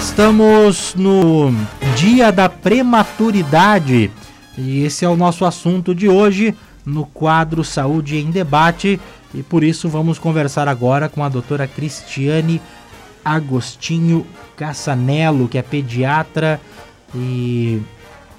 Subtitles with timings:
[0.00, 1.52] Estamos no
[1.96, 4.10] Dia da Prematuridade
[4.56, 6.54] e esse é o nosso assunto de hoje
[6.86, 9.00] no quadro Saúde em Debate
[9.34, 12.62] e por isso vamos conversar agora com a doutora Cristiane
[13.24, 14.24] Agostinho
[14.56, 16.60] Cassanello, que é pediatra
[17.12, 17.82] e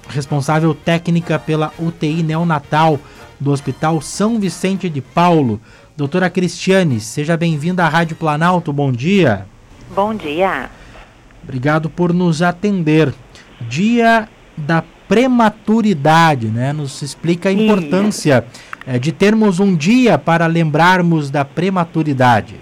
[0.08, 2.98] responsável técnica pela UTI neonatal
[3.38, 5.60] do Hospital São Vicente de Paulo.
[5.96, 9.46] Doutora Cristiane, seja bem-vinda à Rádio Planalto, bom dia.
[9.94, 10.70] Bom dia.
[11.42, 13.12] Obrigado por nos atender.
[13.68, 16.72] Dia da prematuridade, né?
[16.72, 18.44] Nos explica a importância
[18.86, 22.56] é, de termos um dia para lembrarmos da prematuridade.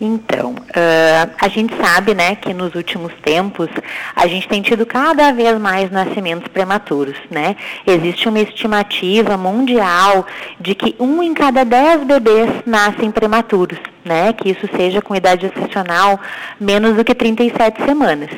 [0.00, 3.68] Então, uh, a gente sabe, né, que nos últimos tempos
[4.14, 7.56] a gente tem tido cada vez mais nascimentos prematuros, né?
[7.86, 10.26] Existe uma estimativa mundial
[10.60, 14.34] de que um em cada dez bebês nascem prematuros, né?
[14.34, 16.20] Que isso seja com idade gestacional
[16.60, 18.30] menos do que 37 semanas.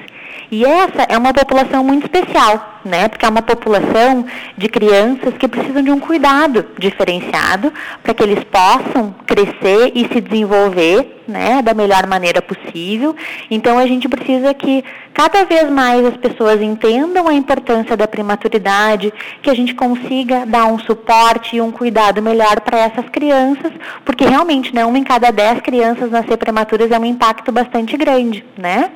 [0.50, 3.06] E essa é uma população muito especial, né?
[3.06, 4.24] Porque é uma população
[4.56, 7.70] de crianças que precisam de um cuidado diferenciado
[8.02, 13.14] para que eles possam crescer e se desenvolver, né, da melhor maneira possível.
[13.50, 14.82] Então a gente precisa que
[15.12, 20.64] cada vez mais as pessoas entendam a importância da prematuridade, que a gente consiga dar
[20.64, 23.70] um suporte e um cuidado melhor para essas crianças,
[24.02, 28.42] porque realmente, né, uma em cada dez crianças nascer prematuras é um impacto bastante grande,
[28.56, 28.90] né?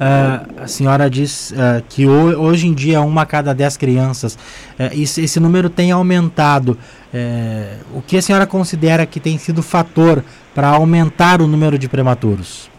[0.00, 4.34] Uh, a senhora diz uh, que ho hoje em dia uma a cada dez crianças,
[4.34, 6.78] uh, esse, esse, número tem aumentado.
[7.94, 12.70] o que a senhora considera que tem sido fator para aumentar o número de prematuros?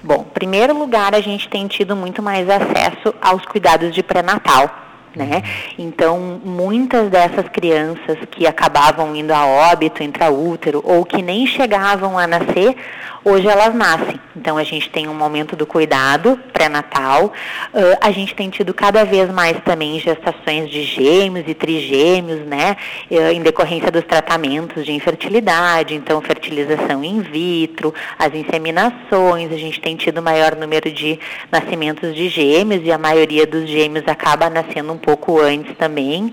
[0.00, 4.70] Bom, em primeiro lugar, a gente tem tido muito mais acesso aos cuidados de pré-natal.
[5.16, 5.42] Né?
[5.78, 12.26] Então, muitas dessas crianças que acabavam indo a óbito intraútero ou que nem chegavam a
[12.26, 12.76] nascer,
[13.24, 14.20] hoje elas nascem.
[14.36, 17.32] Então, a gente tem um aumento do cuidado pré-natal.
[17.72, 22.76] Uh, a gente tem tido cada vez mais também gestações de gêmeos e trigêmeos, né?
[23.10, 29.52] Uh, em decorrência dos tratamentos de infertilidade, então, fertilização in vitro, as inseminações.
[29.52, 31.18] A gente tem tido maior número de
[31.50, 36.32] nascimentos de gêmeos e a maioria dos gêmeos acaba nascendo um pouco antes também.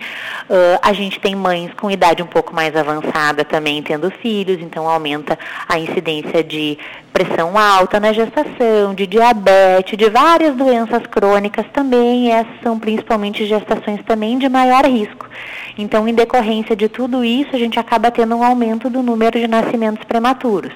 [0.50, 4.90] Uh, a gente tem mães com idade um pouco mais avançada também tendo filhos, então
[4.90, 5.38] aumenta
[5.69, 6.78] a incidência de
[7.12, 13.46] pressão alta na gestação, de diabetes, de várias doenças crônicas também, e essas são principalmente
[13.46, 15.30] gestações também de maior risco.
[15.78, 19.47] Então, em decorrência de tudo isso, a gente acaba tendo um aumento do número de
[19.47, 20.74] nascimentos prematuros.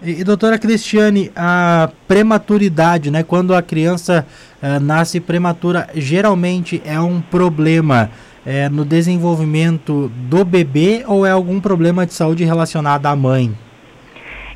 [0.00, 4.24] E, doutora Cristiane, a prematuridade, né, quando a criança
[4.62, 8.08] uh, nasce prematura, geralmente é um problema
[8.46, 13.52] uh, no desenvolvimento do bebê ou é algum problema de saúde relacionado à mãe?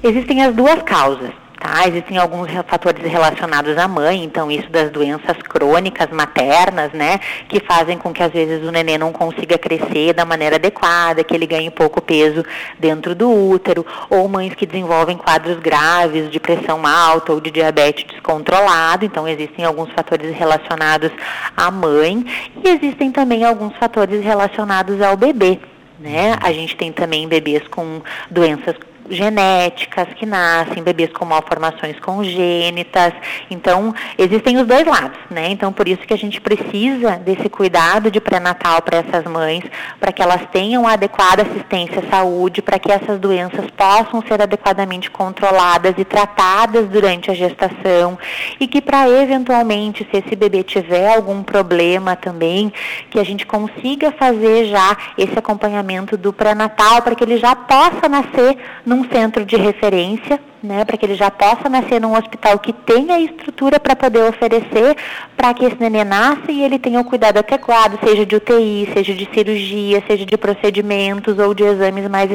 [0.03, 1.31] Existem as duas causas.
[1.63, 1.87] Tá?
[1.87, 7.97] Existem alguns fatores relacionados à mãe, então isso das doenças crônicas maternas, né, que fazem
[7.97, 11.71] com que às vezes o neném não consiga crescer da maneira adequada, que ele ganhe
[11.71, 12.45] pouco peso
[12.81, 18.07] dentro do útero, ou mães que desenvolvem quadros graves de pressão alta ou de diabetes
[18.11, 21.13] descontrolado, então existem alguns fatores relacionados
[21.57, 22.27] à mãe
[22.57, 25.61] e existem também alguns fatores relacionados ao bebê.
[26.01, 26.37] Né?
[26.43, 28.75] A gente tem também bebês com doenças
[29.13, 33.13] genéticas que nascem, bebês com malformações congênitas.
[33.51, 35.49] Então, existem os dois lados, né?
[35.51, 39.65] Então, por isso que a gente precisa desse cuidado de pré-natal para essas mães,
[40.01, 45.11] para que elas tenham adequada assistência à saúde, para que essas doenças possam ser adequadamente
[45.11, 48.19] controladas e tratadas durante a gestação
[48.59, 52.73] e que para eventualmente, se esse bebê tiver algum problema também,
[53.11, 58.09] que a gente consiga fazer já esse acompanhamento do pré-natal para que ele já possa
[58.09, 62.73] nascer num centro de referência, né, para que ele já possa nascer num hospital que
[62.73, 64.97] tenha estrutura para poder oferecer
[65.37, 69.13] para que esse neném nasça e ele tenha o cuidado adequado, seja de UTI, seja
[69.15, 72.31] de cirurgia, seja de procedimentos ou de exames mais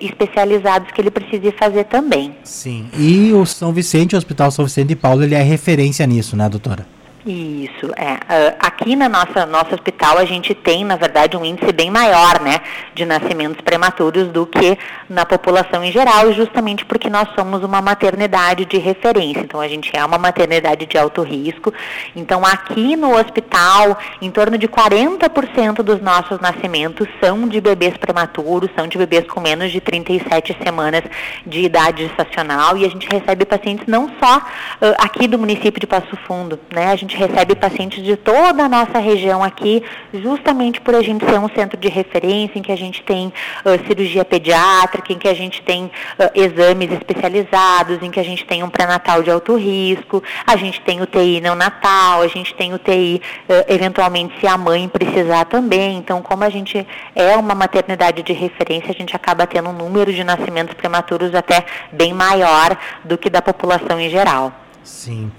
[0.00, 2.36] especializados que ele precise fazer também.
[2.44, 2.88] Sim.
[2.96, 6.48] E o São Vicente, o Hospital São Vicente de Paulo, ele é referência nisso, né,
[6.48, 6.86] doutora?
[7.24, 8.14] Isso, é.
[8.14, 12.40] Uh, aqui na nossa nosso hospital a gente tem, na verdade, um índice bem maior,
[12.40, 12.60] né,
[12.94, 14.78] de nascimentos prematuros do que
[15.08, 19.40] na população em geral, justamente porque nós somos uma maternidade de referência.
[19.40, 21.72] Então a gente é uma maternidade de alto risco.
[22.14, 28.70] Então aqui no hospital, em torno de 40% dos nossos nascimentos são de bebês prematuros,
[28.76, 31.02] são de bebês com menos de 37 semanas
[31.46, 35.86] de idade gestacional e a gente recebe pacientes não só uh, aqui do município de
[35.86, 36.88] Passo Fundo, né?
[36.88, 41.38] A gente recebe pacientes de toda a nossa região aqui, justamente por a gente ser
[41.38, 45.34] um centro de referência em que a gente tem uh, cirurgia pediátrica, em que a
[45.34, 45.90] gente tem uh,
[46.34, 51.00] exames especializados, em que a gente tem um pré-natal de alto risco, a gente tem
[51.00, 55.98] UTI neonatal, a gente tem UTI uh, eventualmente se a mãe precisar também.
[55.98, 60.12] Então, como a gente é uma maternidade de referência, a gente acaba tendo um número
[60.12, 64.52] de nascimentos prematuros até bem maior do que da população em geral.
[64.82, 65.30] Sim.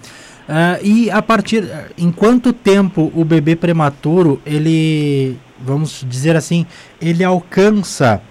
[0.48, 1.63] Uh, e a partir,
[1.98, 6.66] em quanto tempo o bebê prematuro ele, vamos dizer assim,
[7.01, 8.22] ele alcança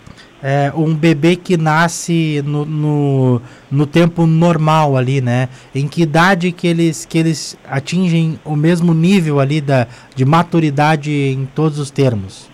[0.42, 5.48] é, um bebê que nasce no, no, no, tempo normal ali, né?
[5.72, 9.86] Em que idade que eles, que eles atingem o mesmo nível ali da,
[10.16, 12.51] de maturidade em todos os termos?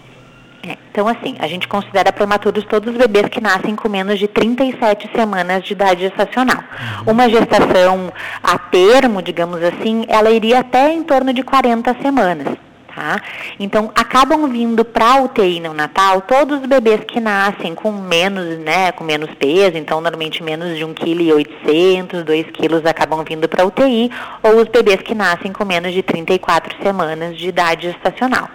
[0.66, 4.26] É, então, assim, a gente considera prematuros todos os bebês que nascem com menos de
[4.26, 6.58] 37 semanas de idade gestacional.
[7.06, 7.12] Uhum.
[7.12, 8.12] Uma gestação
[8.42, 12.67] a termo, digamos assim, ela iria até em torno de 40 semanas.
[12.98, 13.22] Tá?
[13.60, 18.90] Então, acabam vindo para a UTI neonatal todos os bebês que nascem com menos, né,
[18.90, 23.66] com menos peso, então normalmente menos de 1,8 kg, 2 kg acabam vindo para a
[23.66, 24.10] UTI,
[24.42, 28.50] ou os bebês que nascem com menos de 34 semanas de idade gestacional.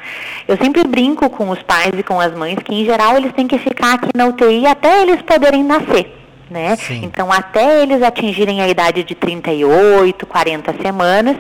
[0.46, 3.48] Eu sempre brinco com os pais e com as mães que, em geral, eles têm
[3.48, 6.78] que ficar aqui na UTI até eles poderem nascer né?
[6.90, 11.38] Então, até eles atingirem a idade de 38, 40 semanas,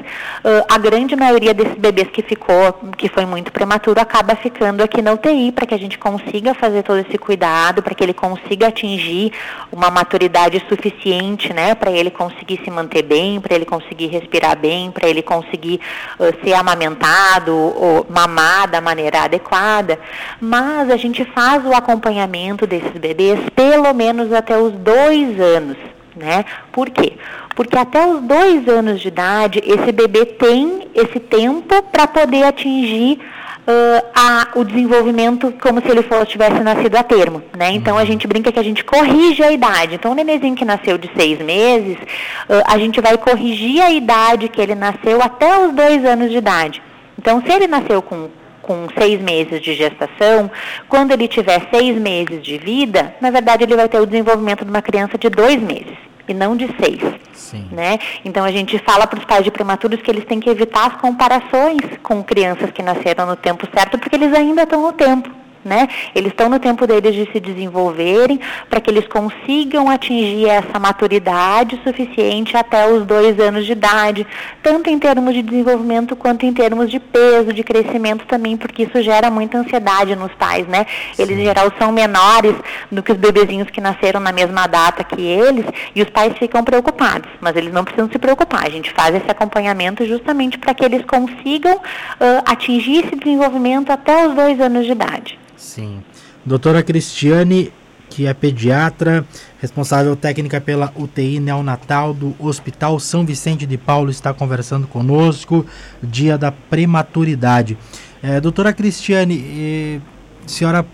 [0.69, 5.13] a grande maioria desses bebês que ficou, que foi muito prematuro, acaba ficando aqui na
[5.13, 9.31] UTI para que a gente consiga fazer todo esse cuidado, para que ele consiga atingir
[9.71, 11.75] uma maturidade suficiente, né?
[11.75, 15.79] Para ele conseguir se manter bem, para ele conseguir respirar bem, para ele conseguir
[16.19, 19.99] uh, ser amamentado ou mamar da maneira adequada.
[20.39, 25.78] Mas a gente faz o acompanhamento desses bebês pelo menos até os dois dois anos.
[26.16, 26.45] Né?
[26.72, 27.13] Por quê?
[27.56, 33.19] Porque até os dois anos de idade, esse bebê tem esse tempo para poder atingir
[33.68, 37.42] uh, a, o desenvolvimento como se ele fosse, tivesse nascido a termo.
[37.57, 37.72] Né?
[37.72, 38.06] Então a uhum.
[38.06, 39.95] gente brinca que a gente corrige a idade.
[39.95, 44.50] Então o nenenzinho que nasceu de seis meses, uh, a gente vai corrigir a idade
[44.50, 46.81] que ele nasceu até os dois anos de idade.
[47.18, 48.30] Então se ele nasceu com
[48.63, 50.50] com seis meses de gestação,
[50.89, 54.71] quando ele tiver seis meses de vida, na verdade ele vai ter o desenvolvimento de
[54.71, 57.00] uma criança de dois meses e não de seis.
[57.33, 57.68] Sim.
[57.71, 58.00] Né?
[58.24, 60.95] Então a gente fala para os pais de prematuros que eles têm que evitar as
[60.95, 65.30] comparações com crianças que nasceram no tempo certo, porque eles ainda estão no tempo
[65.63, 65.88] né?
[66.13, 68.39] Eles estão no tempo deles de se desenvolverem
[68.69, 74.27] para que eles consigam atingir essa maturidade suficiente até os dois anos de idade,
[74.62, 79.01] tanto em termos de desenvolvimento quanto em termos de peso, de crescimento também, porque isso
[79.01, 80.86] gera muita ansiedade nos pais, né?
[81.18, 82.56] Eles em geral são menores
[82.92, 86.63] do que os bebezinhos que nasceram na mesma data que eles e os pais ficam
[86.63, 88.66] preocupados, mas eles não precisam se preocupar.
[88.66, 94.27] A gente faz esse acompanhamento justamente para que eles consigam uh, atingir esse desenvolvimento até
[94.27, 95.39] os dois anos de idade.
[95.63, 96.04] Sim.
[96.45, 97.71] Doutora Cristiane,
[98.10, 99.25] que é pediatra,
[99.62, 105.65] responsável técnica pela UTI neonatal do Hospital São Vicente de Paulo, está conversando conosco,
[106.04, 107.77] dia da prematuridade.
[108.21, 110.01] É, doutora Cristiane,
[110.45, 110.86] a senhora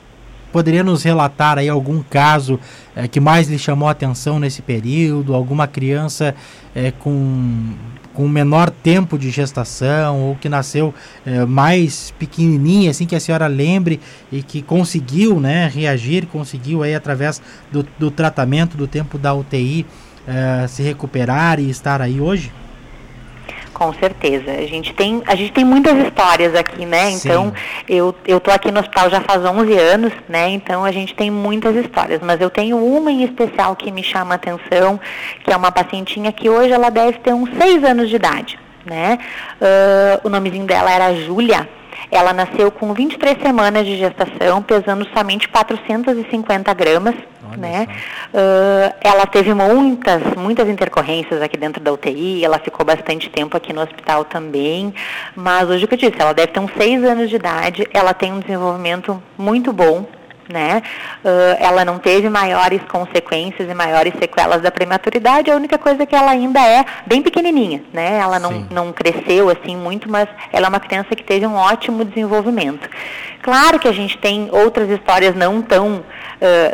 [0.51, 2.59] poderia nos relatar aí algum caso
[2.95, 5.33] é, que mais lhe chamou a atenção nesse período?
[5.33, 6.35] Alguma criança
[6.75, 7.73] é, com
[8.11, 10.93] com menor tempo de gestação ou que nasceu
[11.25, 16.93] é, mais pequenininha, assim que a senhora lembre e que conseguiu, né, reagir, conseguiu aí
[16.93, 17.41] através
[17.71, 19.85] do, do tratamento, do tempo da UTI
[20.67, 22.51] se recuperar e estar aí hoje?
[23.79, 24.51] Com certeza.
[24.51, 27.11] A gente tem, a gente tem muitas histórias aqui, né?
[27.11, 27.29] Sim.
[27.29, 27.53] Então,
[27.87, 30.49] eu eu tô aqui no hospital já faz 11 anos, né?
[30.49, 34.33] Então, a gente tem muitas histórias, mas eu tenho uma em especial que me chama
[34.33, 34.99] a atenção,
[35.45, 39.17] que é uma pacientinha que hoje ela deve ter uns 6 anos de idade, né?
[39.61, 41.78] Uh, o nomezinho dela era Júlia.
[42.11, 47.15] Ela nasceu com 23 semanas de gestação, pesando somente 450 gramas,
[47.57, 47.87] né?
[48.33, 53.73] Uh, ela teve muitas, muitas intercorrências aqui dentro da UTI, ela ficou bastante tempo aqui
[53.73, 54.93] no hospital também,
[55.35, 58.13] mas hoje o que eu disse, ela deve ter uns seis anos de idade, ela
[58.13, 60.05] tem um desenvolvimento muito bom,
[60.49, 60.81] né?
[61.23, 66.05] Uh, ela não teve maiores consequências e maiores sequelas da prematuridade, a única coisa é
[66.05, 68.17] que ela ainda é bem pequenininha, né?
[68.17, 72.03] Ela não, não cresceu assim muito, mas ela é uma criança que teve um ótimo
[72.03, 72.89] desenvolvimento.
[73.41, 76.03] Claro que a gente tem outras histórias não tão, uh,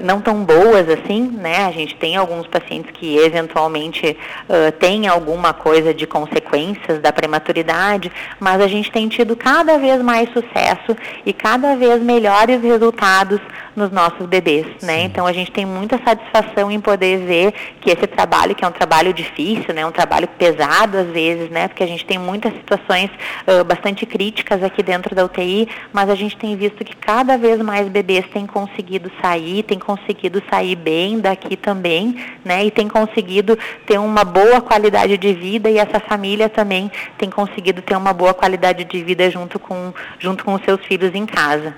[0.03, 1.65] não tão boas assim, né?
[1.65, 4.17] A gente tem alguns pacientes que eventualmente
[4.49, 10.01] uh, têm alguma coisa de consequências da prematuridade, mas a gente tem tido cada vez
[10.01, 13.39] mais sucesso e cada vez melhores resultados
[13.75, 15.03] nos nossos bebês, né?
[15.03, 18.71] Então a gente tem muita satisfação em poder ver que esse trabalho, que é um
[18.71, 19.85] trabalho difícil, né?
[19.85, 21.67] Um trabalho pesado às vezes, né?
[21.67, 23.09] Porque a gente tem muitas situações
[23.47, 27.61] uh, bastante críticas aqui dentro da UTI, mas a gente tem visto que cada vez
[27.61, 32.65] mais bebês têm conseguido sair, têm conseguido sair bem daqui também, né?
[32.65, 37.81] E têm conseguido ter uma boa qualidade de vida e essa família também tem conseguido
[37.81, 41.75] ter uma boa qualidade de vida junto com junto com os seus filhos em casa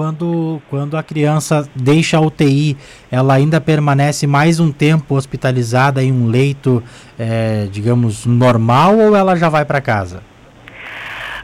[0.00, 2.74] quando, quando a criança deixa a UTI,
[3.10, 6.82] ela ainda permanece mais um tempo hospitalizada em um leito,
[7.18, 10.22] é, digamos, normal ou ela já vai para casa?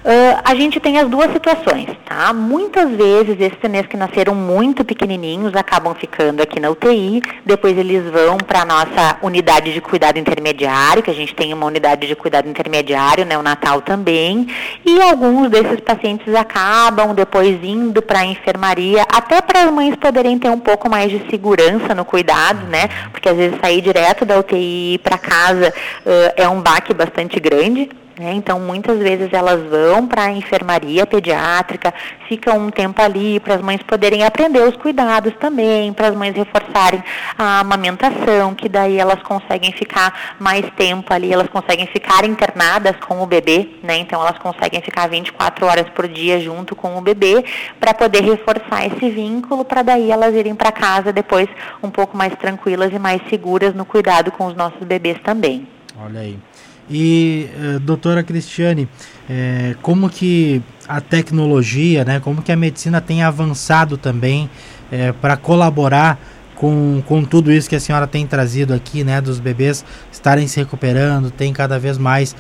[0.07, 2.33] Uh, a gente tem as duas situações, tá?
[2.33, 8.09] Muitas vezes esses nenês que nasceram muito pequenininhos acabam ficando aqui na UTI, depois eles
[8.13, 12.15] vão para a nossa unidade de cuidado intermediário, que a gente tem uma unidade de
[12.15, 14.47] cuidado intermediário, né, o Natal também,
[14.85, 20.39] e alguns desses pacientes acabam depois indo para a enfermaria, até para as mães poderem
[20.39, 22.89] ter um pouco mais de segurança no cuidado, né?
[23.11, 25.75] Porque às vezes sair direto da UTI para casa
[26.07, 28.33] uh, é um baque bastante grande, né?
[28.35, 31.93] Então, muitas vezes elas vão para a enfermaria pediátrica,
[32.29, 36.35] ficam um tempo ali para as mães poderem aprender os cuidados também, para as mães
[36.35, 37.03] reforçarem
[37.37, 43.23] a amamentação, que daí elas conseguem ficar mais tempo ali, elas conseguem ficar internadas com
[43.23, 43.99] o bebê, né?
[43.99, 47.45] Então, elas conseguem ficar 24 horas por dia junto com o bebê
[47.79, 51.49] para poder reforçar esse vínculo, para daí elas irem para casa depois
[51.83, 55.69] um pouco mais tranquilas e mais seguras no cuidado com os nossos bebês também.
[55.99, 56.39] Olha aí.
[56.89, 58.89] E, uh, doutora Cristiane,
[59.29, 64.49] é, como que a tecnologia, né, como que a medicina tem avançado também
[64.91, 66.19] é, para colaborar
[66.55, 70.61] com, com tudo isso que a senhora tem trazido aqui, né, dos bebês estarem se
[70.61, 72.35] recuperando, tem cada vez mais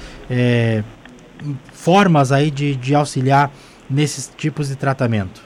[1.72, 3.50] formas aí de, de auxiliar
[3.90, 5.45] nesses tipos de tratamento?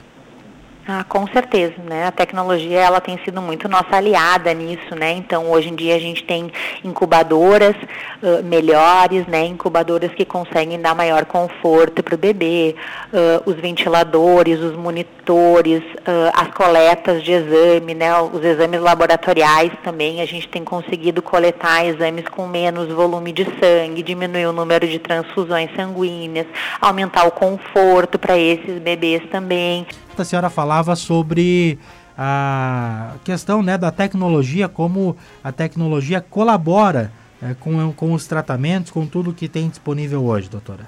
[0.87, 2.07] Ah, com certeza, né?
[2.07, 5.11] A tecnologia ela tem sido muito nossa aliada nisso, né?
[5.11, 6.51] Então hoje em dia a gente tem
[6.83, 9.45] incubadoras uh, melhores, né?
[9.45, 12.75] Incubadoras que conseguem dar maior conforto para o bebê,
[13.13, 18.19] uh, os ventiladores, os monitores, uh, as coletas de exame, né?
[18.19, 24.01] Os exames laboratoriais também a gente tem conseguido coletar exames com menos volume de sangue,
[24.01, 26.47] diminuir o número de transfusões sanguíneas,
[26.81, 29.85] aumentar o conforto para esses bebês também
[30.17, 31.79] a senhora falava sobre
[32.17, 39.05] a questão né, da tecnologia, como a tecnologia colabora é, com, com os tratamentos, com
[39.05, 40.87] tudo que tem disponível hoje, doutora.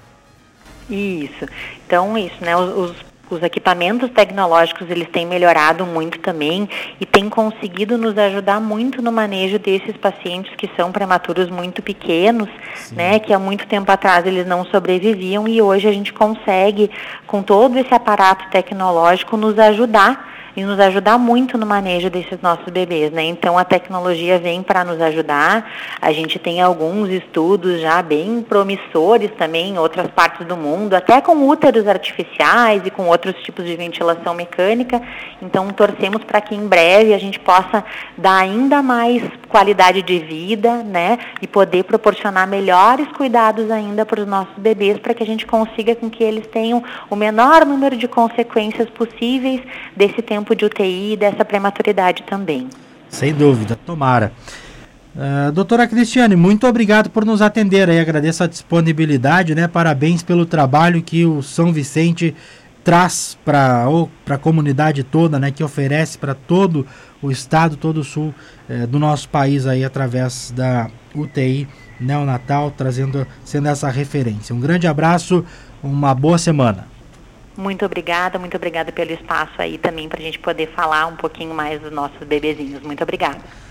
[0.89, 1.45] Isso.
[1.85, 2.55] Então, isso, né?
[2.55, 8.61] Os, os os equipamentos tecnológicos eles têm melhorado muito também e têm conseguido nos ajudar
[8.61, 12.95] muito no manejo desses pacientes que são prematuros muito pequenos, Sim.
[12.95, 16.89] né, que há muito tempo atrás eles não sobreviviam e hoje a gente consegue
[17.27, 22.65] com todo esse aparato tecnológico nos ajudar e nos ajudar muito no manejo desses nossos
[22.71, 23.23] bebês, né?
[23.23, 25.71] Então a tecnologia vem para nos ajudar.
[25.99, 31.21] A gente tem alguns estudos já bem promissores também em outras partes do mundo, até
[31.21, 35.01] com úteros artificiais e com outros tipos de ventilação mecânica.
[35.41, 37.83] Então torcemos para que em breve a gente possa
[38.17, 41.17] dar ainda mais qualidade de vida, né?
[41.41, 45.95] E poder proporcionar melhores cuidados ainda para os nossos bebês, para que a gente consiga
[45.95, 49.61] com que eles tenham o menor número de consequências possíveis
[49.95, 52.67] desse tempo tempo de UTI e dessa prematuridade também.
[53.09, 54.33] Sem dúvida, tomara.
[55.15, 59.67] Uh, doutora Cristiane, muito obrigado por nos atender aí, agradeço a disponibilidade, né?
[59.67, 62.35] Parabéns pelo trabalho que o São Vicente
[62.83, 63.85] traz para
[64.29, 65.51] a comunidade toda, né?
[65.51, 66.85] Que oferece para todo
[67.21, 68.33] o estado, todo o sul
[68.67, 71.67] eh, do nosso país aí através da UTI
[71.99, 74.53] neonatal, trazendo, sendo essa referência.
[74.53, 75.45] Um grande abraço,
[75.81, 76.92] uma boa semana.
[77.55, 81.53] Muito obrigada, muito obrigada pelo espaço aí também para a gente poder falar um pouquinho
[81.53, 82.81] mais dos nossos bebezinhos.
[82.81, 83.39] Muito obrigada.